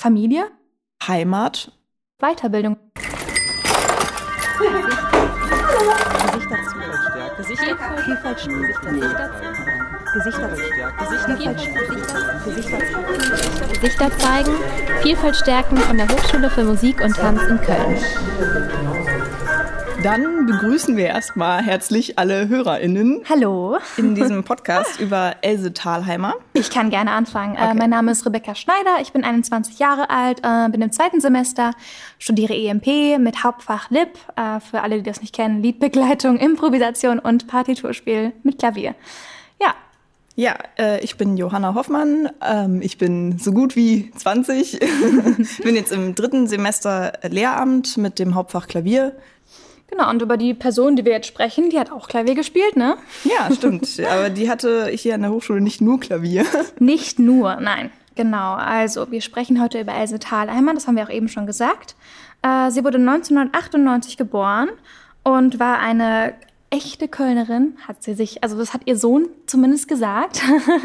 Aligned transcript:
Familie, 0.00 0.44
Heimat, 1.06 1.72
Weiterbildung. 2.20 2.78
Gesichter 13.74 14.18
zeigen, 14.18 14.52
Vielfalt 15.02 15.36
stärken 15.36 15.76
von 15.76 15.98
der 15.98 16.08
Hochschule 16.08 16.48
für 16.48 16.64
Musik 16.64 17.04
und 17.04 17.14
Tanz 17.14 17.42
in 17.42 17.60
Köln. 17.60 17.98
Dann 20.02 20.46
begrüßen 20.46 20.96
wir 20.96 21.06
erstmal 21.08 21.62
herzlich 21.62 22.18
alle 22.18 22.48
HörerInnen 22.48 23.20
Hallo. 23.28 23.76
in 23.98 24.14
diesem 24.14 24.44
Podcast 24.44 24.98
über 25.00 25.36
Else 25.42 25.74
Thalheimer. 25.74 26.34
Ich 26.54 26.70
kann 26.70 26.88
gerne 26.88 27.10
anfangen. 27.12 27.54
Äh, 27.56 27.60
Okay. 27.60 27.74
mein 27.76 27.90
Name 27.90 28.10
ist 28.12 28.24
Rebecca 28.24 28.54
Schneider, 28.54 28.96
ich 29.02 29.12
bin 29.12 29.24
21 29.24 29.78
Jahre 29.78 30.08
alt, 30.08 30.40
äh, 30.42 30.68
bin 30.70 30.80
im 30.80 30.90
zweiten 30.90 31.20
Semester, 31.20 31.72
studiere 32.18 32.54
EMP 32.54 33.18
mit 33.18 33.44
Hauptfach 33.44 33.90
Lip, 33.90 34.18
äh, 34.36 34.60
für 34.60 34.80
alle, 34.80 34.96
die 34.96 35.02
das 35.02 35.20
nicht 35.20 35.34
kennen, 35.34 35.62
Liedbegleitung, 35.62 36.38
Improvisation 36.38 37.18
und 37.18 37.46
Partiturspiel 37.46 38.32
mit 38.42 38.58
Klavier. 38.58 38.94
Ja, 39.60 39.74
Ja, 40.34 40.54
äh, 40.78 41.00
ich 41.04 41.18
bin 41.18 41.36
Johanna 41.36 41.74
Hoffmann. 41.74 42.30
Ähm, 42.42 42.80
ich 42.80 42.96
bin 42.96 43.38
so 43.38 43.52
gut 43.52 43.76
wie 43.76 44.10
20. 44.16 44.78
bin 45.62 45.74
jetzt 45.74 45.92
im 45.92 46.14
dritten 46.14 46.46
Semester 46.46 47.12
Lehramt 47.28 47.98
mit 47.98 48.18
dem 48.18 48.34
Hauptfach 48.34 48.66
Klavier. 48.66 49.12
Genau. 49.90 50.08
Und 50.10 50.22
über 50.22 50.36
die 50.36 50.54
Person, 50.54 50.96
die 50.96 51.04
wir 51.04 51.12
jetzt 51.12 51.26
sprechen, 51.26 51.70
die 51.70 51.78
hat 51.78 51.90
auch 51.90 52.08
Klavier 52.08 52.34
gespielt, 52.34 52.76
ne? 52.76 52.96
Ja, 53.24 53.52
stimmt. 53.54 53.88
Aber 54.10 54.30
die 54.30 54.50
hatte 54.50 54.88
hier 54.88 55.14
an 55.14 55.22
der 55.22 55.30
Hochschule 55.30 55.60
nicht 55.60 55.80
nur 55.80 56.00
Klavier. 56.00 56.44
Nicht 56.78 57.18
nur, 57.18 57.56
nein. 57.56 57.90
Genau, 58.16 58.54
also 58.54 59.10
wir 59.10 59.20
sprechen 59.20 59.62
heute 59.62 59.80
über 59.80 59.94
Else 59.94 60.18
Thalheimer, 60.18 60.74
das 60.74 60.86
haben 60.86 60.96
wir 60.96 61.04
auch 61.04 61.10
eben 61.10 61.28
schon 61.28 61.46
gesagt. 61.46 61.94
Äh, 62.42 62.70
sie 62.70 62.84
wurde 62.84 62.98
1998 62.98 64.16
geboren 64.16 64.68
und 65.22 65.58
war 65.58 65.78
eine 65.78 66.34
echte 66.70 67.08
Kölnerin, 67.08 67.76
hat 67.86 68.02
sie 68.02 68.14
sich, 68.14 68.42
also 68.42 68.56
das 68.56 68.72
hat 68.72 68.82
ihr 68.84 68.96
Sohn 68.96 69.28
zumindest 69.46 69.88
gesagt. 69.88 70.42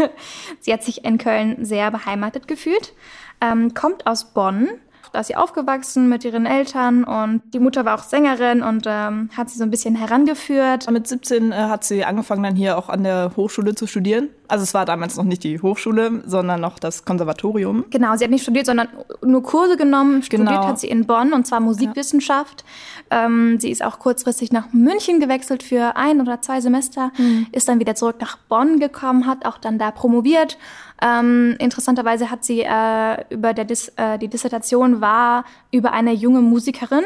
sie 0.59 0.73
hat 0.73 0.83
sich 0.83 1.05
in 1.05 1.17
Köln 1.17 1.63
sehr 1.63 1.91
beheimatet 1.91 2.47
gefühlt, 2.47 2.93
ähm, 3.41 3.73
kommt 3.73 4.07
aus 4.07 4.33
Bonn. 4.33 4.69
Da 5.15 5.21
ist 5.21 5.27
sie 5.27 5.37
aufgewachsen 5.37 6.09
mit 6.09 6.25
ihren 6.25 6.45
Eltern 6.45 7.05
und 7.05 7.41
die 7.53 7.59
Mutter 7.59 7.85
war 7.85 7.97
auch 7.97 8.03
Sängerin 8.03 8.61
und 8.61 8.83
ähm, 8.85 9.29
hat 9.37 9.49
sie 9.49 9.57
so 9.57 9.63
ein 9.63 9.71
bisschen 9.71 9.95
herangeführt. 9.95 10.91
Mit 10.91 11.07
17 11.07 11.53
äh, 11.53 11.55
hat 11.55 11.85
sie 11.85 12.03
angefangen, 12.03 12.43
dann 12.43 12.57
hier 12.57 12.77
auch 12.77 12.89
an 12.89 13.05
der 13.05 13.31
Hochschule 13.37 13.75
zu 13.75 13.87
studieren. 13.87 14.27
Also 14.47 14.63
es 14.63 14.73
war 14.73 14.85
damals 14.85 15.17
noch 15.17 15.23
nicht 15.23 15.43
die 15.43 15.61
Hochschule, 15.61 16.21
sondern 16.25 16.61
noch 16.61 16.79
das 16.79 17.05
Konservatorium. 17.05 17.85
Genau, 17.89 18.15
sie 18.15 18.23
hat 18.23 18.31
nicht 18.31 18.43
studiert, 18.43 18.65
sondern 18.65 18.87
nur 19.23 19.43
Kurse 19.43 19.77
genommen. 19.77 20.21
Studiert 20.23 20.49
Genau. 20.49 20.67
hat 20.67 20.79
sie 20.79 20.87
in 20.87 21.05
Bonn 21.05 21.33
und 21.33 21.45
zwar 21.47 21.59
Musikwissenschaft. 21.59 22.63
Ähm, 23.11 23.59
sie 23.59 23.71
ist 23.71 23.83
auch 23.83 23.99
kurzfristig 23.99 24.51
nach 24.51 24.71
München 24.73 25.19
gewechselt 25.19 25.63
für 25.63 25.95
ein 25.95 26.21
oder 26.21 26.41
zwei 26.41 26.61
Semester, 26.61 27.11
ist 27.51 27.67
dann 27.67 27.79
wieder 27.79 27.95
zurück 27.95 28.17
nach 28.19 28.37
Bonn 28.49 28.79
gekommen, 28.79 29.25
hat 29.27 29.45
auch 29.45 29.57
dann 29.57 29.77
da 29.79 29.91
promoviert. 29.91 30.57
Ähm, 31.01 31.55
interessanterweise 31.59 32.31
hat 32.31 32.43
sie 32.45 32.61
äh, 32.61 33.23
über 33.29 33.53
der 33.53 33.65
Dis 33.65 33.89
äh, 33.97 34.17
die 34.17 34.27
Dissertation 34.27 35.01
war 35.01 35.45
über 35.71 35.91
eine 35.91 36.13
junge 36.13 36.41
Musikerin. 36.41 37.03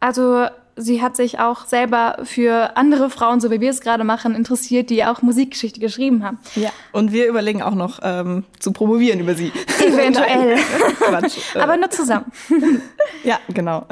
Also 0.00 0.46
sie 0.78 1.02
hat 1.02 1.16
sich 1.16 1.38
auch 1.38 1.66
selber 1.66 2.18
für 2.24 2.76
andere 2.76 3.10
Frauen, 3.10 3.40
so 3.40 3.50
wie 3.50 3.60
wir 3.60 3.70
es 3.70 3.80
gerade 3.80 4.04
machen, 4.04 4.34
interessiert, 4.34 4.90
die 4.90 5.04
auch 5.04 5.20
Musikgeschichte 5.22 5.80
geschrieben 5.80 6.24
haben. 6.24 6.38
Ja. 6.54 6.70
Und 6.92 7.12
wir 7.12 7.26
überlegen 7.28 7.60
auch 7.62 7.74
noch 7.74 7.98
ähm, 8.02 8.44
zu 8.58 8.72
promovieren 8.72 9.20
über 9.20 9.34
sie. 9.34 9.52
Eventuell. 9.84 10.56
Quatsch. 10.98 11.38
Aber 11.56 11.76
nur 11.76 11.90
zusammen. 11.90 12.26
Ja, 13.24 13.38
genau. 13.52 13.84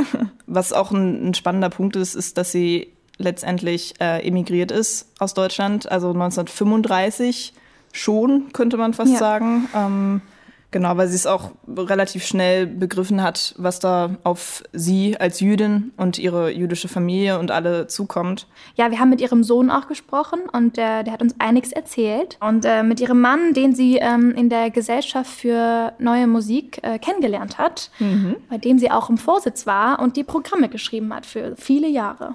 Was 0.46 0.72
auch 0.72 0.92
ein, 0.92 1.28
ein 1.30 1.34
spannender 1.34 1.68
Punkt 1.68 1.96
ist, 1.96 2.14
ist, 2.14 2.38
dass 2.38 2.52
sie 2.52 2.92
letztendlich 3.18 3.94
äh, 4.00 4.26
emigriert 4.26 4.70
ist 4.70 5.08
aus 5.18 5.34
Deutschland, 5.34 5.90
also 5.90 6.10
1935 6.12 7.52
schon, 7.92 8.52
könnte 8.52 8.76
man 8.76 8.94
fast 8.94 9.12
Ja. 9.12 9.18
sagen. 9.18 9.68
Ähm, 9.74 10.20
genau, 10.70 10.96
weil 10.96 11.08
sie 11.08 11.16
es 11.16 11.26
auch 11.26 11.52
relativ 11.68 12.24
schnell 12.26 12.66
begriffen 12.66 13.22
hat, 13.22 13.54
was 13.58 13.78
da 13.78 14.16
auf 14.24 14.62
sie 14.72 15.18
als 15.18 15.40
Jüdin 15.40 15.92
und 15.96 16.18
ihre 16.18 16.50
jüdische 16.50 16.88
Familie 16.88 17.38
und 17.38 17.50
alle 17.50 17.86
zukommt. 17.86 18.46
Ja, 18.74 18.90
wir 18.90 18.98
haben 19.00 19.10
mit 19.10 19.20
ihrem 19.20 19.42
Sohn 19.44 19.70
auch 19.70 19.88
gesprochen 19.88 20.40
und 20.52 20.78
äh, 20.78 21.02
der 21.02 21.12
hat 21.12 21.22
uns 21.22 21.34
einiges 21.38 21.72
erzählt. 21.72 22.36
Und 22.40 22.64
äh, 22.64 22.82
mit 22.82 23.00
ihrem 23.00 23.20
Mann, 23.20 23.54
den 23.54 23.74
sie 23.74 23.96
ähm, 23.96 24.32
in 24.32 24.48
der 24.48 24.70
Gesellschaft 24.70 25.30
für 25.30 25.92
neue 25.98 26.26
Musik 26.26 26.80
äh, 26.82 26.98
kennengelernt 26.98 27.58
hat, 27.58 27.90
bei 28.50 28.58
dem 28.58 28.78
sie 28.78 28.90
auch 28.90 29.10
im 29.10 29.18
Vorsitz 29.18 29.66
war 29.66 30.00
und 30.00 30.16
die 30.16 30.24
Programme 30.24 30.68
geschrieben 30.68 31.14
hat 31.14 31.26
für 31.26 31.54
viele 31.56 31.88
Jahre. 31.88 32.34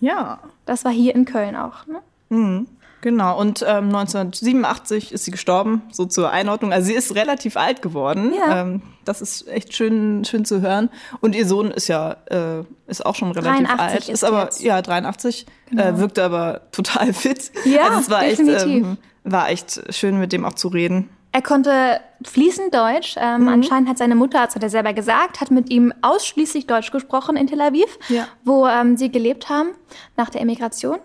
Ja, 0.00 0.38
Das 0.66 0.84
war 0.84 0.92
hier 0.92 1.14
in 1.14 1.24
Köln 1.24 1.56
auch. 1.56 1.86
Ne? 1.86 2.66
Genau, 3.00 3.38
und 3.38 3.62
ähm, 3.62 3.94
1987 3.94 5.12
ist 5.12 5.24
sie 5.24 5.30
gestorben, 5.30 5.82
so 5.92 6.04
zur 6.04 6.30
Einordnung. 6.30 6.72
Also 6.72 6.88
sie 6.88 6.94
ist 6.94 7.14
relativ 7.14 7.56
alt 7.56 7.80
geworden. 7.82 8.32
Ja. 8.36 8.62
Ähm, 8.62 8.82
das 9.04 9.20
ist 9.22 9.46
echt 9.48 9.74
schön, 9.74 10.24
schön 10.24 10.44
zu 10.44 10.60
hören. 10.60 10.90
Und 11.20 11.34
ihr 11.34 11.46
Sohn 11.46 11.70
ist 11.70 11.88
ja 11.88 12.16
äh, 12.26 12.64
ist 12.86 13.04
auch 13.06 13.14
schon 13.14 13.30
relativ 13.32 13.66
83 13.68 13.78
alt. 13.80 13.98
ist 14.00 14.08
Ist 14.08 14.24
aber 14.24 14.44
jetzt. 14.44 14.62
ja 14.62 14.82
83, 14.82 15.46
äh, 15.76 15.96
wirkte 15.96 16.24
aber 16.24 16.62
total 16.72 17.12
fit. 17.12 17.50
Ja, 17.64 17.84
also 17.88 18.00
es 18.00 18.10
war 18.10 18.22
echt, 18.24 18.38
definitiv. 18.40 18.64
ähm, 18.84 18.96
war 19.24 19.48
echt 19.50 19.94
schön, 19.94 20.18
mit 20.18 20.32
dem 20.32 20.44
auch 20.44 20.54
zu 20.54 20.68
reden. 20.68 21.08
Er 21.30 21.42
konnte 21.42 22.00
fließend 22.24 22.74
Deutsch. 22.74 23.14
Ähm, 23.18 23.48
Anscheinend 23.48 23.88
hat 23.88 23.98
seine 23.98 24.14
Mutter, 24.14 24.44
das 24.46 24.54
hat 24.54 24.62
er 24.62 24.70
selber 24.70 24.94
gesagt, 24.94 25.40
hat 25.42 25.50
mit 25.50 25.70
ihm 25.70 25.92
ausschließlich 26.00 26.66
Deutsch 26.66 26.90
gesprochen 26.90 27.36
in 27.36 27.46
Tel 27.46 27.60
Aviv, 27.60 27.98
Ja. 28.08 28.26
wo 28.44 28.66
ähm, 28.66 28.96
sie 28.96 29.12
gelebt 29.12 29.48
haben 29.50 29.68
nach 30.16 30.30
der 30.30 30.40
Emigration. 30.40 30.96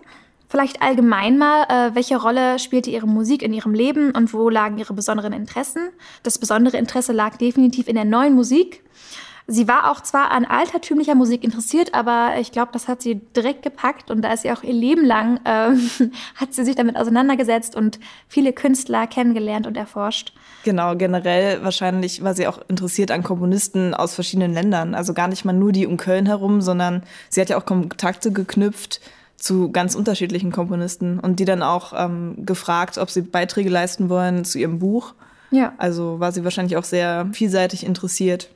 Vielleicht 0.54 0.82
allgemein 0.82 1.36
mal, 1.36 1.64
äh, 1.64 1.96
welche 1.96 2.16
Rolle 2.16 2.60
spielte 2.60 2.88
ihre 2.88 3.08
Musik 3.08 3.42
in 3.42 3.52
ihrem 3.52 3.74
Leben 3.74 4.12
und 4.12 4.32
wo 4.32 4.48
lagen 4.48 4.78
ihre 4.78 4.94
besonderen 4.94 5.32
Interessen? 5.32 5.88
Das 6.22 6.38
besondere 6.38 6.76
Interesse 6.76 7.12
lag 7.12 7.36
definitiv 7.38 7.88
in 7.88 7.96
der 7.96 8.04
neuen 8.04 8.36
Musik. 8.36 8.84
Sie 9.48 9.66
war 9.66 9.90
auch 9.90 10.00
zwar 10.00 10.30
an 10.30 10.44
altertümlicher 10.44 11.16
Musik 11.16 11.42
interessiert, 11.42 11.92
aber 11.92 12.34
ich 12.38 12.52
glaube, 12.52 12.70
das 12.72 12.86
hat 12.86 13.02
sie 13.02 13.16
direkt 13.36 13.64
gepackt 13.64 14.12
und 14.12 14.22
da 14.22 14.32
ist 14.32 14.42
sie 14.42 14.52
auch 14.52 14.62
ihr 14.62 14.72
Leben 14.72 15.04
lang, 15.04 15.40
ähm, 15.44 15.90
hat 16.36 16.54
sie 16.54 16.64
sich 16.64 16.76
damit 16.76 16.96
auseinandergesetzt 16.96 17.74
und 17.74 17.98
viele 18.28 18.52
Künstler 18.52 19.08
kennengelernt 19.08 19.66
und 19.66 19.76
erforscht. 19.76 20.34
Genau, 20.62 20.94
generell 20.94 21.64
wahrscheinlich 21.64 22.22
war 22.22 22.34
sie 22.34 22.46
auch 22.46 22.60
interessiert 22.68 23.10
an 23.10 23.24
Komponisten 23.24 23.92
aus 23.92 24.14
verschiedenen 24.14 24.54
Ländern. 24.54 24.94
Also 24.94 25.14
gar 25.14 25.26
nicht 25.26 25.44
mal 25.44 25.52
nur 25.52 25.72
die 25.72 25.88
um 25.88 25.96
Köln 25.96 26.26
herum, 26.26 26.60
sondern 26.60 27.02
sie 27.28 27.40
hat 27.40 27.48
ja 27.48 27.58
auch 27.58 27.66
Kontakte 27.66 28.30
geknüpft 28.30 29.00
zu 29.36 29.70
ganz 29.70 29.94
unterschiedlichen 29.94 30.52
Komponisten 30.52 31.18
und 31.18 31.40
die 31.40 31.44
dann 31.44 31.62
auch 31.62 31.92
ähm, 31.96 32.46
gefragt, 32.46 32.98
ob 32.98 33.10
sie 33.10 33.22
Beiträge 33.22 33.68
leisten 33.68 34.08
wollen 34.08 34.44
zu 34.44 34.58
ihrem 34.58 34.78
Buch. 34.78 35.14
Ja. 35.50 35.74
Also 35.78 36.20
war 36.20 36.32
sie 36.32 36.44
wahrscheinlich 36.44 36.76
auch 36.76 36.84
sehr 36.84 37.28
vielseitig 37.32 37.84
interessiert. 37.84 38.50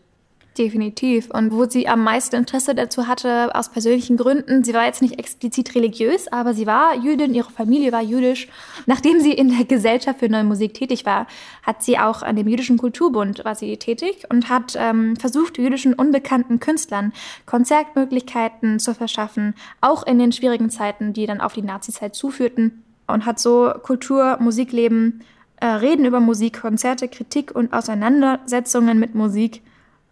Definitiv. 0.59 1.31
Und 1.31 1.53
wo 1.53 1.67
sie 1.67 1.87
am 1.87 2.03
meisten 2.03 2.35
Interesse 2.35 2.75
dazu 2.75 3.07
hatte, 3.07 3.55
aus 3.55 3.71
persönlichen 3.71 4.17
Gründen, 4.17 4.65
sie 4.65 4.75
war 4.75 4.87
jetzt 4.87 5.01
nicht 5.01 5.17
explizit 5.17 5.77
religiös, 5.77 6.27
aber 6.33 6.53
sie 6.53 6.67
war 6.67 6.97
Jüdin, 6.97 7.33
ihre 7.33 7.53
Familie 7.53 7.93
war 7.93 8.03
jüdisch. 8.03 8.49
Nachdem 8.85 9.21
sie 9.21 9.33
in 9.33 9.57
der 9.57 9.65
Gesellschaft 9.65 10.19
für 10.19 10.29
neue 10.29 10.43
Musik 10.43 10.75
tätig 10.75 11.07
war, 11.07 11.29
hat 11.63 11.85
sie 11.85 11.97
auch 12.01 12.23
an 12.23 12.35
dem 12.35 12.49
Jüdischen 12.49 12.77
Kulturbund 12.77 13.45
war 13.45 13.55
sie 13.55 13.77
tätig 13.77 14.25
und 14.31 14.49
hat 14.49 14.75
ähm, 14.77 15.15
versucht, 15.15 15.59
jüdischen 15.59 15.95
unbekannten 15.95 16.59
Künstlern 16.59 17.13
Konzertmöglichkeiten 17.47 18.81
zu 18.81 18.95
verschaffen, 18.95 19.55
auch 19.81 20.05
in 20.05 20.19
den 20.19 20.33
schwierigen 20.33 20.71
Zeiten, 20.71 21.13
die 21.13 21.27
dann 21.27 21.41
auf 21.41 21.53
die 21.53 21.63
Nazizeit 21.63 22.17
zuführten. 22.17 22.83
Und 23.07 23.27
hat 23.27 23.39
so 23.39 23.73
Kultur, 23.85 24.39
Musikleben, 24.41 25.23
äh, 25.61 25.67
Reden 25.67 26.05
über 26.05 26.19
Musik, 26.19 26.61
Konzerte, 26.61 27.07
Kritik 27.07 27.55
und 27.55 27.73
Auseinandersetzungen 27.73 28.99
mit 28.99 29.15
Musik 29.15 29.63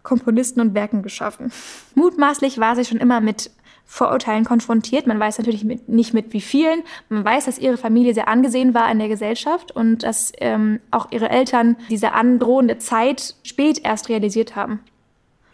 Komponisten 0.07 0.61
und 0.61 0.75
Werken 0.75 1.03
geschaffen. 1.03 1.53
Mutmaßlich 1.95 2.59
war 2.59 2.77
sie 2.77 2.85
schon 2.85 2.99
immer 2.99 3.21
mit 3.21 3.51
Vorurteilen 3.85 4.45
konfrontiert. 4.45 5.07
Man 5.07 5.21
weiß 5.21 5.39
natürlich 5.39 5.65
mit, 5.65 5.89
nicht 5.89 6.15
mit 6.15 6.33
wie 6.33 6.41
vielen. 6.41 6.83
Man 7.09 7.25
weiß, 7.25 7.45
dass 7.45 7.59
ihre 7.59 7.77
Familie 7.77 8.15
sehr 8.15 8.29
angesehen 8.29 8.73
war 8.73 8.91
in 8.91 8.99
der 8.99 9.09
Gesellschaft 9.09 9.73
und 9.73 10.03
dass 10.03 10.33
ähm, 10.39 10.81
auch 10.91 11.11
ihre 11.11 11.29
Eltern 11.31 11.77
diese 11.91 12.13
androhende 12.13 12.79
Zeit 12.79 13.35
spät 13.43 13.81
erst 13.85 14.09
realisiert 14.09 14.57
haben. 14.57 14.81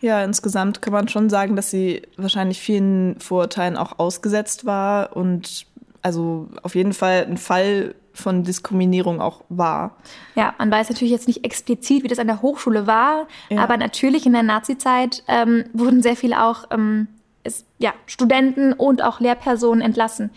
Ja, 0.01 0.23
insgesamt 0.23 0.83
kann 0.83 0.93
man 0.93 1.09
schon 1.09 1.31
sagen, 1.31 1.57
dass 1.57 1.71
sie 1.71 2.03
wahrscheinlich 2.17 2.61
vielen 2.61 3.19
Vorurteilen 3.21 3.77
auch 3.77 3.99
ausgesetzt 3.99 4.67
war 4.67 5.17
und 5.17 5.67
also 6.03 6.49
auf 6.63 6.75
jeden 6.75 6.93
Fall 6.93 7.25
ein 7.29 7.37
Fall 7.39 7.95
von 8.15 8.45
Diskriminierung 8.45 9.21
auch 9.21 9.43
war. 9.49 9.97
Ja, 10.35 10.55
man 10.59 10.71
weiß 10.71 10.91
natürlich 10.91 11.13
jetzt 11.13 11.27
nicht 11.29 11.45
explizit, 11.45 12.03
wie 12.05 12.09
das 12.09 12.19
an 12.19 12.27
der 12.27 12.43
Hochschule 12.43 12.87
war, 12.87 13.27
Ja. 13.49 13.63
aber 13.63 13.77
natürlich 13.77 14.27
in 14.27 14.33
der 14.33 14.43
Nazizeit 14.43 15.23
ähm, 15.29 15.65
wurden 15.73 16.03
sehr 16.03 16.17
viele 16.17 16.43
auch 16.43 16.65
ähm, 16.71 17.09
es, 17.45 17.65
ja, 17.79 17.93
Studenten 18.07 18.73
und 18.73 19.03
auch 19.03 19.21
Lehrpersonen 19.21 19.81
entlassen, 19.81 20.31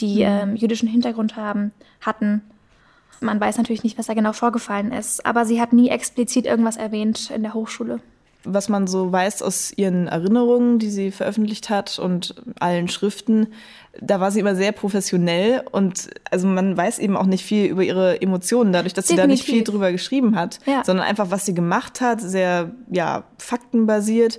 die 0.00 0.22
ähm, 0.22 0.56
jüdischen 0.56 0.88
Hintergrund 0.88 1.36
haben, 1.36 1.72
hatten. 2.00 2.42
Man 3.20 3.40
weiß 3.40 3.58
natürlich 3.58 3.84
nicht, 3.84 3.98
was 3.98 4.06
da 4.06 4.14
genau 4.14 4.32
vorgefallen 4.32 4.92
ist, 4.92 5.24
aber 5.26 5.44
sie 5.44 5.60
hat 5.60 5.72
nie 5.72 5.88
explizit 5.90 6.46
irgendwas 6.46 6.76
erwähnt 6.76 7.30
in 7.30 7.42
der 7.42 7.54
Hochschule 7.54 8.00
was 8.44 8.68
man 8.68 8.86
so 8.86 9.12
weiß 9.12 9.42
aus 9.42 9.72
ihren 9.76 10.08
Erinnerungen, 10.08 10.78
die 10.78 10.90
sie 10.90 11.10
veröffentlicht 11.10 11.70
hat 11.70 11.98
und 11.98 12.34
allen 12.58 12.88
Schriften, 12.88 13.48
da 14.00 14.20
war 14.20 14.30
sie 14.30 14.40
immer 14.40 14.54
sehr 14.54 14.72
professionell 14.72 15.62
und 15.70 16.10
also 16.30 16.46
man 16.46 16.76
weiß 16.76 16.98
eben 17.00 17.16
auch 17.16 17.26
nicht 17.26 17.44
viel 17.44 17.66
über 17.66 17.82
ihre 17.82 18.22
Emotionen, 18.22 18.72
dadurch, 18.72 18.94
dass 18.94 19.06
Definitiv. 19.06 19.22
sie 19.22 19.28
da 19.28 19.32
nicht 19.32 19.44
viel 19.44 19.64
drüber 19.64 19.92
geschrieben 19.92 20.36
hat, 20.36 20.60
ja. 20.66 20.84
sondern 20.84 21.06
einfach, 21.06 21.30
was 21.30 21.44
sie 21.44 21.54
gemacht 21.54 22.00
hat, 22.00 22.20
sehr 22.20 22.70
ja 22.90 23.24
faktenbasiert. 23.38 24.38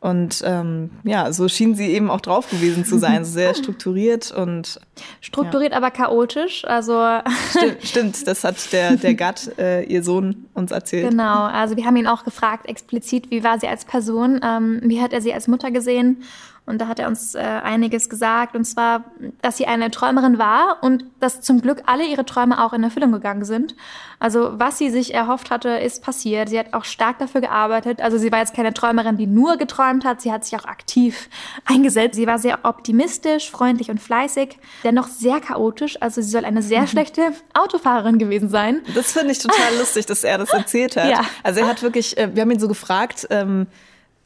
Und 0.00 0.42
ähm, 0.46 0.90
ja, 1.04 1.30
so 1.30 1.46
schien 1.48 1.74
sie 1.74 1.88
eben 1.88 2.10
auch 2.10 2.22
drauf 2.22 2.48
gewesen 2.48 2.86
zu 2.86 2.98
sein, 2.98 3.26
sehr 3.26 3.54
strukturiert 3.54 4.32
und 4.32 4.80
strukturiert, 5.20 5.72
ja. 5.72 5.76
aber 5.76 5.90
chaotisch. 5.90 6.64
Also 6.64 7.20
stimmt, 7.50 7.76
stimmt, 7.82 8.26
das 8.26 8.42
hat 8.42 8.72
der 8.72 8.96
der 8.96 9.14
Gatt, 9.14 9.58
äh, 9.58 9.84
ihr 9.84 10.02
Sohn, 10.02 10.46
uns 10.54 10.70
erzählt. 10.70 11.10
Genau, 11.10 11.44
also 11.44 11.76
wir 11.76 11.84
haben 11.84 11.96
ihn 11.96 12.06
auch 12.06 12.24
gefragt 12.24 12.66
explizit, 12.66 13.30
wie 13.30 13.44
war 13.44 13.60
sie 13.60 13.68
als 13.68 13.84
Person, 13.84 14.40
ähm, 14.42 14.80
wie 14.84 15.02
hat 15.02 15.12
er 15.12 15.20
sie 15.20 15.34
als 15.34 15.48
Mutter 15.48 15.70
gesehen 15.70 16.22
und 16.70 16.78
da 16.78 16.88
hat 16.88 16.98
er 16.98 17.08
uns 17.08 17.34
äh, 17.34 17.40
einiges 17.40 18.08
gesagt. 18.08 18.56
Und 18.56 18.64
zwar, 18.64 19.04
dass 19.42 19.56
sie 19.56 19.66
eine 19.66 19.90
Träumerin 19.90 20.38
war 20.38 20.78
und 20.80 21.04
dass 21.20 21.42
zum 21.42 21.60
Glück 21.60 21.82
alle 21.86 22.06
ihre 22.06 22.24
Träume 22.24 22.64
auch 22.64 22.72
in 22.72 22.82
Erfüllung 22.82 23.12
gegangen 23.12 23.44
sind. 23.44 23.74
Also 24.18 24.58
was 24.58 24.78
sie 24.78 24.90
sich 24.90 25.14
erhofft 25.14 25.50
hatte, 25.50 25.70
ist 25.70 26.02
passiert. 26.02 26.50
Sie 26.50 26.58
hat 26.58 26.74
auch 26.74 26.84
stark 26.84 27.18
dafür 27.18 27.40
gearbeitet. 27.40 28.00
Also 28.00 28.18
sie 28.18 28.30
war 28.30 28.38
jetzt 28.38 28.54
keine 28.54 28.72
Träumerin, 28.74 29.16
die 29.16 29.26
nur 29.26 29.56
geträumt 29.56 30.04
hat. 30.04 30.20
Sie 30.20 30.30
hat 30.30 30.44
sich 30.44 30.58
auch 30.58 30.66
aktiv 30.66 31.28
eingesetzt. 31.64 32.16
Sie 32.16 32.26
war 32.26 32.38
sehr 32.38 32.60
optimistisch, 32.64 33.50
freundlich 33.50 33.90
und 33.90 34.00
fleißig, 34.00 34.58
dennoch 34.84 35.08
sehr 35.08 35.40
chaotisch. 35.40 36.00
Also 36.00 36.20
sie 36.20 36.30
soll 36.30 36.44
eine 36.44 36.62
sehr 36.62 36.86
schlechte 36.86 37.32
Autofahrerin 37.54 38.18
gewesen 38.18 38.48
sein. 38.48 38.82
Das 38.94 39.12
finde 39.12 39.32
ich 39.32 39.38
total 39.38 39.76
lustig, 39.78 40.06
dass 40.06 40.22
er 40.22 40.38
das 40.38 40.50
erzählt 40.50 40.96
hat. 40.96 41.00
Ja. 41.10 41.24
Also 41.42 41.60
er 41.60 41.66
hat 41.66 41.82
wirklich, 41.82 42.16
äh, 42.18 42.30
wir 42.34 42.42
haben 42.42 42.50
ihn 42.50 42.60
so 42.60 42.68
gefragt, 42.68 43.26
ähm, 43.30 43.66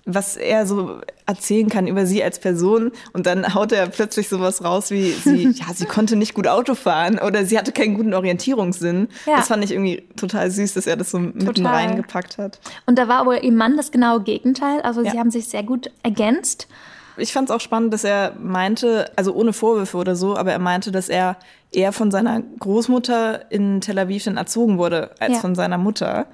was 0.07 0.37
er 0.37 0.67
so 0.67 1.01
erzählen 1.27 1.69
kann 1.69 1.87
über 1.87 2.07
sie 2.07 2.23
als 2.23 2.39
Person 2.39 2.93
und 3.13 3.27
dann 3.27 3.55
haut 3.55 3.73
er 3.73 3.87
plötzlich 3.87 4.29
sowas 4.29 4.63
raus 4.63 4.91
wie 4.91 5.11
sie 5.13 5.51
ja 5.55 5.73
sie 5.75 5.87
konnte 5.87 6.17
nicht 6.17 6.35
gut 6.35 6.47
Auto 6.47 6.75
fahren 6.75 7.19
oder 7.19 7.47
sie 7.47 7.59
hatte 7.59 7.73
keinen 7.73 7.95
guten 7.95 8.13
Orientierungssinn 8.13 9.09
ja. 9.27 9.37
das 9.37 9.49
fand 9.49 9.65
ich 9.65 9.73
irgendwie 9.73 10.03
total 10.17 10.51
süß 10.51 10.75
dass 10.75 10.87
er 10.87 10.97
das 10.97 11.11
so 11.11 11.19
total. 11.19 11.45
mitten 11.45 11.67
reingepackt 11.67 12.39
hat 12.39 12.61
und 12.87 12.99
da 12.99 13.09
war 13.09 13.21
aber 13.21 13.43
ihr 13.43 13.53
Mann 13.53 13.77
das 13.77 13.91
genaue 13.91 14.23
Gegenteil 14.23 14.83
also 14.83 15.03
ja. 15.03 15.13
sie 15.13 15.19
haben 15.19 15.31
sich 15.31 15.49
sehr 15.49 15.63
gut 15.63 15.91
ergänzt 16.03 16.69
ich 17.17 17.33
fand 17.33 17.49
es 17.49 17.55
auch 17.55 17.61
spannend, 17.61 17.93
dass 17.95 18.03
er 18.03 18.35
meinte, 18.41 19.11
also 19.17 19.33
ohne 19.35 19.53
Vorwürfe 19.53 19.97
oder 19.97 20.17
so, 20.17 20.37
aber 20.37 20.51
er 20.51 20.59
meinte, 20.59 20.91
dass 20.91 21.09
er 21.09 21.37
eher 21.75 21.93
von 21.93 22.11
seiner 22.11 22.43
Großmutter 22.59 23.51
in 23.51 23.81
Tel 23.81 23.99
Aviv 23.99 24.25
dann 24.25 24.37
erzogen 24.37 24.79
wurde 24.79 25.11
als 25.21 25.35
ja. 25.35 25.39
von 25.41 25.55
seiner 25.55 25.79
Mutter. 25.79 26.27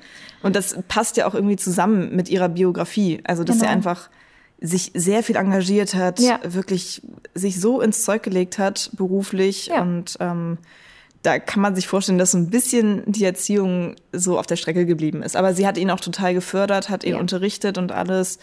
Und 0.43 0.57
das 0.57 0.79
passt 0.89 1.17
ja 1.17 1.27
auch 1.27 1.35
irgendwie 1.35 1.57
zusammen 1.57 2.15
mit 2.15 2.29
ihrer 2.29 2.49
Biografie. 2.49 3.21
Also, 3.25 3.45
dass 3.45 3.57
genau. 3.57 3.69
er 3.69 3.73
einfach 3.73 4.11
sich 4.61 4.93
sehr 4.95 5.23
viel 5.23 5.37
engagiert 5.37 5.95
hat, 5.95 6.21
ja. 6.21 6.39
wirklich 6.45 7.03
sich 7.35 7.61
so 7.61 7.81
ins 7.81 8.05
Zeug 8.05 8.23
gelegt 8.23 8.59
hat, 8.59 8.91
beruflich. 8.95 9.67
Ja. 9.67 9.83
Und 9.83 10.17
ähm, 10.21 10.59
da 11.23 11.39
kann 11.39 11.63
man 11.63 11.75
sich 11.75 11.87
vorstellen, 11.87 12.19
dass 12.19 12.33
so 12.33 12.39
ein 12.39 12.51
bisschen 12.51 13.03
die 13.07 13.25
Erziehung 13.25 13.97
so 14.13 14.39
auf 14.39 14.47
der 14.47 14.57
Strecke 14.57 14.87
geblieben 14.87 15.23
ist. 15.23 15.37
Aber 15.37 15.55
sie 15.55 15.67
hat 15.67 15.79
ihn 15.79 15.91
auch 15.91 16.01
total 16.01 16.35
gefördert, 16.35 16.89
hat 16.89 17.05
ihn 17.05 17.17
unterrichtet 17.17 17.79
und 17.79 17.93
alles. 17.93 18.39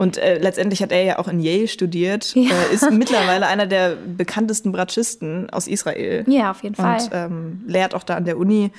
Und 0.00 0.16
äh, 0.16 0.38
letztendlich 0.38 0.82
hat 0.82 0.92
er 0.92 1.02
ja 1.02 1.18
auch 1.18 1.28
in 1.28 1.40
Yale 1.40 1.68
studiert, 1.68 2.34
ja. 2.34 2.48
äh, 2.48 2.74
ist 2.74 2.90
mittlerweile 2.90 3.46
einer 3.46 3.66
der 3.66 3.96
bekanntesten 3.96 4.72
Bratschisten 4.72 5.50
aus 5.50 5.66
Israel. 5.68 6.24
Ja, 6.26 6.52
auf 6.52 6.62
jeden 6.62 6.74
Fall. 6.74 7.02
Und 7.02 7.10
ähm, 7.12 7.64
lehrt 7.66 7.94
auch 7.94 8.02
da 8.02 8.16
an 8.16 8.24
der 8.24 8.38
Uni. 8.38 8.70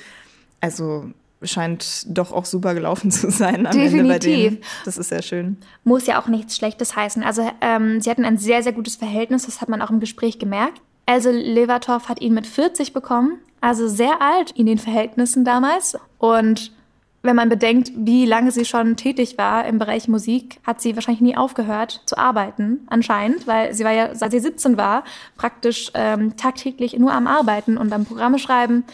Also 0.60 1.04
scheint 1.40 2.06
doch 2.08 2.32
auch 2.32 2.44
super 2.44 2.74
gelaufen 2.74 3.10
zu 3.12 3.30
sein 3.30 3.66
am 3.66 3.72
Definitiv. 3.72 3.98
Ende 4.00 4.08
bei 4.08 4.18
denen. 4.18 4.58
Das 4.84 4.98
ist 4.98 5.10
sehr 5.10 5.22
schön. 5.22 5.58
Muss 5.84 6.08
ja 6.08 6.20
auch 6.20 6.26
nichts 6.26 6.56
Schlechtes 6.56 6.96
heißen. 6.96 7.22
Also 7.22 7.48
ähm, 7.60 8.00
sie 8.00 8.10
hatten 8.10 8.24
ein 8.24 8.36
sehr, 8.38 8.64
sehr 8.64 8.72
gutes 8.72 8.96
Verhältnis, 8.96 9.46
das 9.46 9.60
hat 9.60 9.68
man 9.68 9.80
auch 9.80 9.90
im 9.90 10.00
Gespräch 10.00 10.40
gemerkt. 10.40 10.80
Also 11.06 11.30
Levertov 11.30 12.08
hat 12.08 12.20
ihn 12.20 12.34
mit 12.34 12.48
40 12.48 12.92
bekommen, 12.92 13.38
also 13.60 13.86
sehr 13.86 14.20
alt 14.20 14.50
in 14.50 14.66
den 14.66 14.78
Verhältnissen 14.78 15.44
damals. 15.44 15.96
Und 16.18 16.72
wenn 17.22 17.36
man 17.36 17.48
bedenkt, 17.48 17.92
wie 17.94 18.26
lange 18.26 18.50
sie 18.50 18.64
schon 18.64 18.96
tätig 18.96 19.38
war 19.38 19.64
im 19.66 19.78
Bereich 19.78 20.08
Musik, 20.08 20.58
hat 20.66 20.80
sie 20.80 20.96
wahrscheinlich 20.96 21.20
nie 21.20 21.36
aufgehört 21.36 22.02
zu 22.04 22.18
arbeiten, 22.18 22.80
anscheinend, 22.88 23.46
weil 23.46 23.72
sie 23.74 23.84
war 23.84 23.92
ja, 23.92 24.14
seit 24.14 24.32
sie 24.32 24.40
17 24.40 24.76
war, 24.76 25.04
praktisch 25.36 25.90
ähm, 25.94 26.36
tagtäglich 26.36 26.98
nur 26.98 27.12
am 27.12 27.26
Arbeiten 27.26 27.78
und 27.78 27.92
am 27.92 28.04
Programme 28.04 28.38
schreiben. 28.38 28.84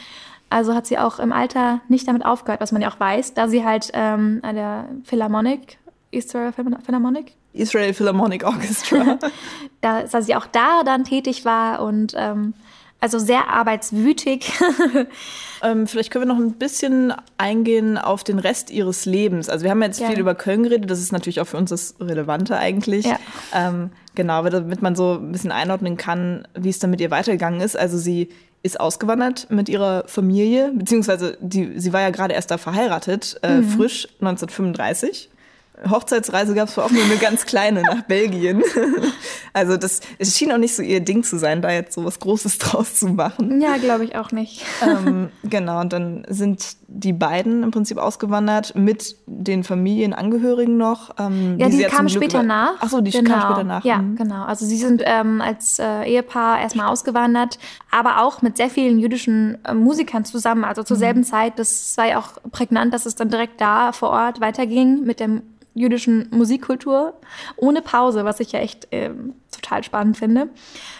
Also 0.51 0.75
hat 0.75 0.87
sie 0.87 0.99
auch 0.99 1.19
im 1.19 1.33
Alter 1.33 1.81
nicht 1.89 2.09
damit 2.09 2.25
aufgehört, 2.25 2.61
was 2.61 2.73
man 2.73 2.83
ja 2.83 2.91
auch 2.91 3.01
weiß, 3.01 3.35
da 3.35 3.49
sie 3.49 3.65
halt 3.65 3.91
ähm, 3.93 4.41
an 4.43 4.55
der 4.55 4.89
Philharmonic, 5.05 5.79
Israel 6.11 6.53
Philharmonic? 6.53 7.33
Israel 7.53 7.93
Philharmonic 7.93 8.45
Orchestra. 8.45 9.19
da, 9.81 10.03
dass 10.03 10.27
sie 10.27 10.35
auch 10.35 10.47
da 10.47 10.83
dann 10.85 11.05
tätig 11.05 11.45
war 11.45 11.83
und 11.83 12.15
ähm, 12.17 12.55
also 13.00 13.19
sehr 13.19 13.49
arbeitswütig. 13.49 14.53
ähm, 15.62 15.87
vielleicht 15.87 16.11
können 16.11 16.27
wir 16.27 16.35
noch 16.35 16.41
ein 16.41 16.55
bisschen 16.55 17.12
eingehen 17.37 17.97
auf 17.97 18.25
den 18.25 18.39
Rest 18.39 18.71
ihres 18.71 19.06
Lebens. 19.06 19.49
Also 19.49 19.65
wir 19.65 19.71
haben 19.71 19.83
jetzt 19.83 20.00
ja. 20.00 20.09
viel 20.09 20.19
über 20.19 20.35
Köln 20.35 20.65
geredet, 20.65 20.91
das 20.91 20.99
ist 20.99 21.12
natürlich 21.12 21.41
auch 21.41 21.47
für 21.47 21.56
uns 21.56 21.71
das 21.71 21.95
Relevante 22.00 22.56
eigentlich. 22.56 23.06
Ja. 23.06 23.19
Ähm, 23.55 23.91
genau, 24.15 24.43
damit 24.43 24.83
man 24.83 24.97
so 24.97 25.15
ein 25.15 25.31
bisschen 25.31 25.53
einordnen 25.53 25.97
kann, 25.97 26.47
wie 26.55 26.71
es 26.71 26.81
dann 26.81 26.91
mit 26.91 27.00
ihr 27.00 27.11
weitergegangen 27.11 27.61
ist. 27.61 27.79
Also 27.79 27.99
sie 27.99 28.31
ist 28.65 28.81
ausgewandert 28.81 29.49
mit 29.51 29.69
ihrer 29.69 30.03
Familie, 30.09 30.73
beziehungsweise 30.75 31.39
die, 31.41 31.79
sie 31.79 31.93
war 31.93 32.01
ja 32.01 32.11
gerade 32.11 32.35
erst 32.35 32.51
da 32.51 32.59
verheiratet, 32.59 33.39
äh, 33.43 33.59
mhm. 33.59 33.69
frisch 33.69 34.09
1935. 34.21 35.31
Hochzeitsreise 35.89 36.55
gab 36.55 36.69
es 36.69 36.79
auch 36.79 36.91
nur 36.91 37.03
eine 37.03 37.17
ganz 37.17 37.47
kleine 37.47 37.83
nach 37.83 38.03
Belgien. 38.03 38.63
Also 39.55 39.77
das 39.77 40.01
es 40.19 40.37
schien 40.37 40.53
auch 40.53 40.59
nicht 40.59 40.77
so 40.77 40.83
ihr 40.83 41.01
Ding 41.01 41.25
zu 41.25 41.37
sein, 41.37 41.63
da 41.63 41.73
jetzt 41.73 41.95
so 41.95 42.05
was 42.05 42.21
Großes 42.21 42.59
draus 42.59 42.95
zu 42.95 43.09
machen. 43.09 43.61
Ja, 43.61 43.77
glaube 43.79 44.05
ich 44.05 44.15
auch 44.15 44.31
nicht. 44.31 44.65
Ähm, 44.87 45.31
genau, 45.43 45.81
und 45.81 45.93
dann 45.93 46.25
sind 46.29 46.77
die 46.87 47.13
beiden 47.13 47.65
im 47.65 47.71
Prinzip 47.73 47.99
ausgewandert 47.99 48.75
mit 48.77 49.17
den 49.27 49.65
Familienangehörigen 49.65 50.77
noch. 50.77 51.11
Ähm, 51.19 51.59
ja, 51.59 51.69
die, 51.69 51.79
die 51.79 51.85
kamen 51.85 52.09
später 52.09 52.43
nach. 52.43 52.75
Ach 52.79 52.89
so, 52.89 53.01
die 53.01 53.11
genau. 53.11 53.31
kamen 53.31 53.43
später 53.43 53.65
nach. 53.65 53.85
Ja, 53.85 53.99
mhm. 53.99 54.17
genau. 54.17 54.45
Also 54.45 54.65
sie 54.65 54.77
sind 54.77 55.03
ähm, 55.05 55.41
als 55.41 55.79
äh, 55.81 56.05
Ehepaar 56.05 56.61
erstmal 56.61 56.89
ausgewandert, 56.89 57.59
aber 57.91 58.23
auch 58.23 58.43
mit 58.43 58.57
sehr 58.57 58.71
vielen 58.71 58.99
jüdischen 59.01 59.59
äh, 59.65 59.75
Musikern 59.75 60.25
zusammen. 60.25 60.65
Also 60.65 60.83
zur 60.83 60.97
mhm. 60.97 61.01
selben 61.01 61.25
Zeit. 61.25 61.59
Das 61.59 61.97
war 61.97 62.07
ja 62.07 62.19
auch 62.19 62.51
prägnant, 62.53 62.95
dass 62.95 63.07
es 63.07 63.17
dann 63.17 63.29
direkt 63.29 63.61
da 63.61 63.93
vor 63.93 64.11
Ort 64.11 64.41
weiterging 64.41 65.05
mit 65.05 65.21
dem 65.21 65.43
jüdischen 65.79 66.29
Musikkultur 66.31 67.15
ohne 67.57 67.82
Pause, 67.82 68.25
was 68.25 68.41
ich 68.41 68.53
ja 68.53 68.61
echt 68.61 68.93
äh, 68.93 69.11
total 69.53 69.85
spannend 69.85 70.17
finde. 70.17 70.49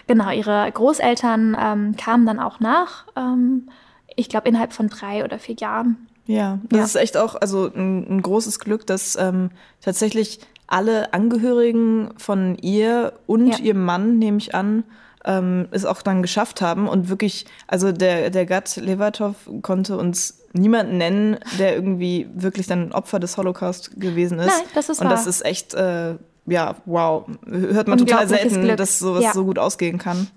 Genau, 0.07 0.31
ihre 0.31 0.71
Großeltern 0.71 1.57
ähm, 1.61 1.97
kamen 1.97 2.27
dann 2.27 2.41
auch 2.41 2.61
nach, 2.61 3.07
ähm, 3.17 3.69
ich 4.17 4.29
glaube 4.29 4.49
innerhalb 4.49 4.73
von 4.73 4.89
drei 4.89 5.25
oder 5.25 5.39
vier 5.39 5.57
Jahren. 5.57 6.09
Ja, 6.27 6.59
das 6.69 6.79
ja. 6.79 6.85
ist 6.85 6.97
echt 6.97 7.17
auch 7.17 7.35
also 7.37 7.71
ein, 7.75 8.07
ein 8.09 8.23
großes 8.23 8.61
Glück, 8.61 8.87
dass 8.87 9.17
ähm, 9.17 9.51
tatsächlich 9.81 10.41
alle 10.67 11.15
Angehörigen 11.15 12.11
von 12.19 12.57
ihr 12.59 13.15
und 13.27 13.49
ja. 13.49 13.59
ihrem 13.59 13.85
Mann, 13.85 14.19
nehme 14.19 14.37
ich 14.37 14.55
an, 14.55 14.85
ähm, 15.25 15.69
es 15.71 15.85
auch 15.85 16.03
dann 16.03 16.23
geschafft 16.23 16.61
haben 16.61 16.87
und 16.87 17.09
wirklich, 17.09 17.47
also 17.67 17.93
der, 17.93 18.31
der 18.31 18.47
Gatt 18.47 18.77
Levatov 18.77 19.37
konnte 19.63 19.97
uns 19.97 20.38
niemanden 20.53 20.97
nennen, 20.97 21.37
der 21.59 21.75
irgendwie 21.75 22.27
wirklich 22.35 22.67
dann 22.67 22.93
Opfer 22.93 23.21
des 23.21 23.37
Holocaust 23.37 24.01
gewesen 24.01 24.39
ist. 24.39 24.47
Nein, 24.47 24.67
das 24.75 24.89
ist 24.89 25.01
Und 25.01 25.07
wahr. 25.07 25.15
das 25.15 25.27
ist 25.27 25.45
echt, 25.45 25.75
äh, 25.75 26.15
ja, 26.47 26.77
wow. 26.87 27.27
Hört 27.47 27.89
man 27.89 27.99
total 27.99 28.29
selten, 28.29 28.63
Glück. 28.63 28.77
dass 28.77 28.99
sowas 28.99 29.25
ja. 29.25 29.33
so 29.33 29.45
gut 29.45 29.59
ausgehen 29.59 29.99
kann. 29.99 30.29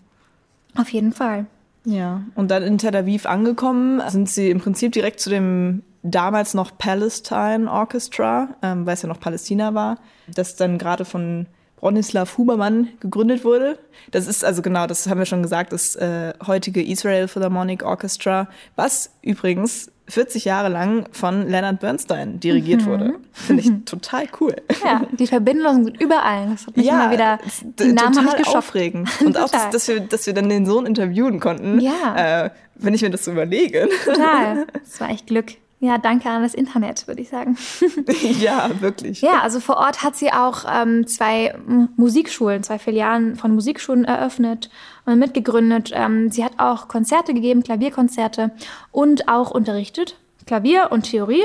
Auf 0.75 0.89
jeden 0.89 1.13
Fall. 1.13 1.45
Ja, 1.83 2.21
und 2.35 2.51
dann 2.51 2.63
in 2.63 2.77
Tel 2.77 2.95
Aviv 2.95 3.25
angekommen, 3.25 4.01
sind 4.09 4.29
sie 4.29 4.49
im 4.49 4.59
Prinzip 4.59 4.91
direkt 4.91 5.19
zu 5.19 5.29
dem 5.29 5.83
damals 6.03 6.53
noch 6.53 6.77
Palestine 6.77 7.71
Orchestra, 7.71 8.49
ähm, 8.61 8.85
weil 8.85 8.93
es 8.93 9.01
ja 9.01 9.09
noch 9.09 9.19
Palästina 9.19 9.73
war, 9.73 9.97
das 10.27 10.55
dann 10.55 10.77
gerade 10.77 11.05
von 11.05 11.47
Bronislav 11.77 12.37
Hubermann 12.37 12.89
gegründet 12.99 13.43
wurde. 13.43 13.79
Das 14.11 14.27
ist 14.27 14.45
also 14.45 14.61
genau, 14.61 14.85
das 14.85 15.07
haben 15.07 15.17
wir 15.17 15.25
schon 15.25 15.41
gesagt, 15.41 15.73
das 15.73 15.95
äh, 15.95 16.33
heutige 16.45 16.83
Israel 16.83 17.27
Philharmonic 17.27 17.83
Orchestra, 17.83 18.47
was 18.75 19.11
übrigens 19.21 19.91
40 20.11 20.45
Jahre 20.45 20.69
lang 20.69 21.05
von 21.11 21.47
Leonard 21.47 21.79
Bernstein 21.79 22.39
dirigiert 22.39 22.81
mhm. 22.81 22.85
wurde. 22.85 23.13
Finde 23.31 23.63
ich 23.63 23.71
total 23.85 24.25
cool. 24.39 24.55
Ja, 24.83 25.05
die 25.11 25.25
Verbindungen 25.25 25.85
sind 25.85 26.01
überall. 26.01 26.49
Das 26.51 26.67
hat 26.67 26.75
mich 26.75 26.85
ja, 26.85 27.03
immer 27.03 27.11
wieder, 27.11 27.39
die 27.79 27.93
Namen 27.93 28.13
total 28.13 28.39
mich 28.39 28.47
aufregend. 28.47 29.09
Und 29.25 29.37
auch, 29.37 29.49
dass, 29.49 29.69
dass, 29.69 29.87
wir, 29.87 30.01
dass 30.01 30.27
wir 30.27 30.33
dann 30.33 30.49
den 30.49 30.65
Sohn 30.65 30.85
interviewen 30.85 31.39
konnten. 31.39 31.79
Ja. 31.79 32.45
Äh, 32.45 32.49
wenn 32.75 32.93
ich 32.93 33.01
mir 33.01 33.09
das 33.09 33.25
so 33.25 33.31
überlege. 33.31 33.87
Total. 34.03 34.65
Das 34.73 34.99
war 34.99 35.09
echt 35.09 35.27
Glück. 35.27 35.53
Ja, 35.83 35.97
danke 35.97 36.29
an 36.29 36.43
das 36.43 36.53
Internet, 36.53 37.07
würde 37.07 37.23
ich 37.23 37.29
sagen. 37.29 37.57
ja, 38.39 38.69
wirklich. 38.81 39.21
Ja, 39.21 39.39
also 39.41 39.59
vor 39.59 39.77
Ort 39.77 40.03
hat 40.03 40.15
sie 40.15 40.31
auch 40.31 40.63
ähm, 40.71 41.07
zwei 41.07 41.55
Musikschulen, 41.97 42.61
zwei 42.61 42.77
Filialen 42.77 43.35
von 43.35 43.55
Musikschulen 43.55 44.05
eröffnet 44.05 44.69
und 45.05 45.17
mitgegründet. 45.17 45.91
Ähm, 45.91 46.29
sie 46.29 46.45
hat 46.45 46.59
auch 46.59 46.87
Konzerte 46.87 47.33
gegeben, 47.33 47.63
Klavierkonzerte 47.63 48.51
und 48.91 49.27
auch 49.27 49.49
unterrichtet, 49.49 50.17
Klavier 50.45 50.89
und 50.91 51.09
Theorie. 51.09 51.43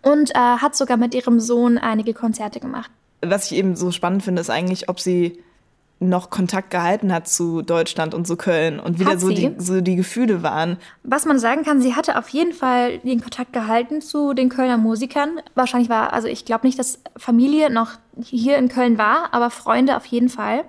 Und 0.00 0.30
äh, 0.30 0.38
hat 0.38 0.74
sogar 0.74 0.96
mit 0.96 1.14
ihrem 1.14 1.38
Sohn 1.38 1.76
einige 1.76 2.14
Konzerte 2.14 2.58
gemacht. 2.58 2.90
Was 3.20 3.50
ich 3.50 3.58
eben 3.58 3.76
so 3.76 3.90
spannend 3.90 4.22
finde, 4.22 4.40
ist 4.40 4.50
eigentlich, 4.50 4.88
ob 4.88 4.98
sie 4.98 5.42
noch 5.98 6.28
Kontakt 6.28 6.70
gehalten 6.70 7.12
hat 7.12 7.26
zu 7.26 7.62
Deutschland 7.62 8.12
und 8.14 8.26
zu 8.26 8.36
Köln 8.36 8.78
und 8.78 8.98
wieder 8.98 9.18
so 9.18 9.30
die, 9.30 9.54
so 9.56 9.80
die 9.80 9.96
Gefühle 9.96 10.42
waren. 10.42 10.76
Was 11.02 11.24
man 11.24 11.38
sagen 11.38 11.64
kann, 11.64 11.80
sie 11.80 11.94
hatte 11.94 12.18
auf 12.18 12.28
jeden 12.28 12.52
Fall 12.52 12.98
den 12.98 13.22
Kontakt 13.22 13.54
gehalten 13.54 14.02
zu 14.02 14.34
den 14.34 14.50
Kölner 14.50 14.76
Musikern. 14.76 15.40
Wahrscheinlich 15.54 15.88
war, 15.88 16.12
also 16.12 16.28
ich 16.28 16.44
glaube 16.44 16.66
nicht, 16.66 16.78
dass 16.78 17.00
Familie 17.16 17.70
noch 17.70 17.92
hier 18.22 18.58
in 18.58 18.68
Köln 18.68 18.98
war, 18.98 19.32
aber 19.32 19.48
Freunde 19.48 19.96
auf 19.96 20.04
jeden 20.04 20.28
Fall 20.28 20.64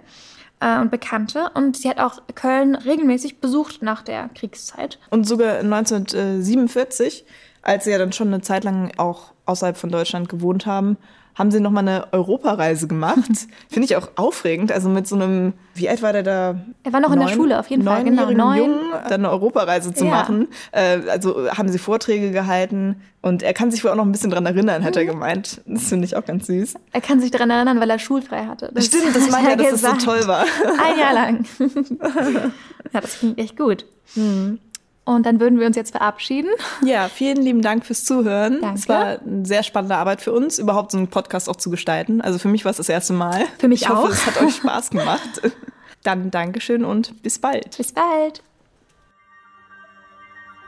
äh, 0.61 0.79
und 0.79 0.91
Bekannte. 0.91 1.51
Und 1.53 1.75
sie 1.75 1.89
hat 1.89 1.99
auch 1.99 2.21
Köln 2.33 2.75
regelmäßig 2.75 3.41
besucht 3.41 3.81
nach 3.81 4.03
der 4.03 4.29
Kriegszeit. 4.29 4.97
Und 5.09 5.27
sogar 5.27 5.57
1947, 5.59 7.25
als 7.63 7.83
sie 7.83 7.91
ja 7.91 7.97
dann 7.97 8.13
schon 8.13 8.29
eine 8.29 8.41
Zeit 8.41 8.63
lang 8.63 8.91
auch 8.97 9.33
außerhalb 9.45 9.75
von 9.75 9.89
Deutschland 9.89 10.29
gewohnt 10.29 10.65
haben, 10.65 10.97
haben 11.37 11.51
sie 11.51 11.59
nochmal 11.59 11.87
eine 11.87 12.13
Europareise 12.13 12.87
gemacht. 12.87 13.47
Finde 13.69 13.85
ich 13.85 13.95
auch 13.95 14.09
aufregend. 14.15 14.71
Also 14.71 14.89
mit 14.89 15.07
so 15.07 15.15
einem, 15.15 15.53
wie 15.75 15.87
alt 15.87 16.01
war 16.01 16.11
der 16.11 16.23
da? 16.23 16.59
Er 16.83 16.93
war 16.93 16.99
noch 16.99 17.09
neun, 17.09 17.21
in 17.21 17.27
der 17.27 17.33
Schule, 17.33 17.59
auf 17.59 17.67
jeden 17.67 17.83
Fall. 17.83 18.03
Genau, 18.03 18.31
neun. 18.31 18.57
Jungen, 18.57 18.79
dann 19.07 19.25
eine 19.25 19.29
Europareise 19.29 19.93
zu 19.93 20.05
ja. 20.05 20.11
machen. 20.11 20.47
Äh, 20.71 20.99
also 21.09 21.49
haben 21.51 21.69
sie 21.69 21.77
Vorträge 21.77 22.31
gehalten. 22.31 23.01
Und 23.21 23.43
er 23.43 23.53
kann 23.53 23.71
sich 23.71 23.83
wohl 23.83 23.91
auch 23.91 23.95
noch 23.95 24.05
ein 24.05 24.11
bisschen 24.11 24.31
dran 24.31 24.45
erinnern, 24.45 24.83
hat 24.83 24.95
er 24.95 25.03
mhm. 25.03 25.07
gemeint. 25.07 25.61
Das 25.65 25.89
finde 25.89 26.05
ich 26.05 26.15
auch 26.15 26.25
ganz 26.25 26.47
süß. 26.47 26.75
Er 26.91 27.01
kann 27.01 27.19
sich 27.19 27.29
daran 27.29 27.49
erinnern, 27.49 27.79
weil 27.79 27.89
er 27.89 27.99
schulfrei 27.99 28.45
hatte. 28.45 28.71
Das 28.73 28.85
Stimmt, 28.85 29.15
das 29.15 29.29
meint 29.29 29.47
er, 29.47 29.57
dass 29.57 29.73
es 29.73 29.81
das 29.81 30.01
so 30.01 30.11
toll 30.11 30.27
war. 30.27 30.45
Ein 30.83 30.99
Jahr 30.99 31.13
lang. 31.13 31.45
ja, 32.93 33.01
das 33.01 33.19
klingt 33.19 33.37
echt 33.37 33.57
gut. 33.57 33.85
Mhm. 34.15 34.59
Und 35.07 35.25
dann 35.25 35.39
würden 35.39 35.57
wir 35.57 35.67
uns 35.67 35.77
jetzt 35.77 35.91
verabschieden. 35.91 36.49
Ja, 36.83 37.07
vielen 37.07 37.37
lieben 37.37 37.61
Dank 37.61 37.85
fürs 37.85 38.03
Zuhören. 38.03 38.59
Danke. 38.59 38.77
Es 38.77 38.89
war 38.89 39.19
eine 39.25 39.45
sehr 39.45 39.63
spannende 39.63 39.95
Arbeit 39.95 40.21
für 40.21 40.33
uns, 40.33 40.59
überhaupt 40.59 40.91
so 40.91 40.97
einen 40.97 41.07
Podcast 41.07 41.47
auch 41.47 41.55
zu 41.55 41.69
gestalten. 41.69 42.19
Also 42.19 42.39
für 42.39 42.49
mich 42.49 42.65
war 42.65 42.71
es 42.71 42.77
das 42.77 42.89
erste 42.89 43.13
Mal. 43.13 43.45
Für 43.57 43.69
mich 43.69 43.83
ich 43.83 43.89
auch. 43.89 43.91
Ich 43.91 43.99
hoffe, 43.99 44.11
es 44.11 44.25
hat 44.25 44.41
euch 44.41 44.55
Spaß 44.57 44.89
gemacht. 44.89 45.41
Dann 46.03 46.29
Dankeschön 46.29 46.83
und 46.83 47.23
bis 47.23 47.39
bald. 47.39 47.77
Bis 47.77 47.93
bald. 47.93 48.43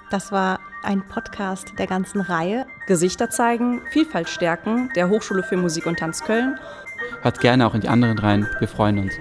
Das 0.10 0.32
war 0.32 0.62
ein 0.84 1.06
Podcast 1.06 1.74
der 1.78 1.88
ganzen 1.88 2.22
Reihe. 2.22 2.66
Gesichter 2.88 3.30
zeigen, 3.30 3.82
Vielfalt 3.92 4.30
stärken, 4.30 4.90
der 4.96 5.10
Hochschule 5.10 5.44
für 5.44 5.58
Musik 5.58 5.86
und 5.86 6.00
Tanz 6.00 6.24
Köln. 6.24 6.58
Hört 7.24 7.42
gerne 7.42 7.68
auch 7.68 7.76
in 7.76 7.82
die 7.82 7.90
anderen 7.90 8.18
rein. 8.18 8.48
Wir 8.60 8.70
freuen 8.70 9.00
uns. 9.00 9.14